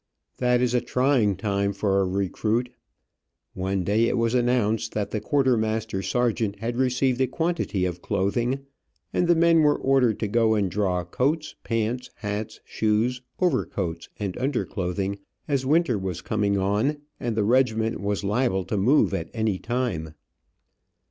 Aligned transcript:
That 0.37 0.61
is 0.61 0.73
a 0.73 0.81
trying 0.81 1.35
time 1.35 1.73
for 1.73 2.01
a 2.01 2.07
recruit. 2.07 2.71
One 3.53 3.83
day 3.83 4.05
it 4.07 4.17
was 4.17 4.33
announced 4.33 4.95
that 4.95 5.11
the 5.11 5.21
quartermaster 5.21 6.01
sergeant 6.01 6.55
had 6.57 6.75
received 6.75 7.21
a 7.21 7.27
quantity 7.27 7.85
of 7.85 8.01
clothing, 8.01 8.61
and 9.13 9.27
the 9.27 9.35
men 9.35 9.59
were 9.61 9.77
ordered 9.77 10.19
to 10.21 10.27
go 10.27 10.55
and 10.55 10.71
draw 10.71 11.03
coats, 11.03 11.53
pants, 11.63 12.09
hats, 12.15 12.61
shoes, 12.65 13.21
overcoats, 13.39 14.09
and 14.17 14.35
underclothing, 14.39 15.19
as 15.47 15.67
winter 15.67 15.99
was 15.99 16.21
coming 16.21 16.57
on, 16.57 16.97
and 17.19 17.37
the 17.37 17.43
regiment 17.43 18.01
was 18.01 18.23
liable 18.23 18.63
to 18.65 18.77
move 18.77 19.13
at 19.13 19.29
any 19.35 19.59
time. 19.59 20.15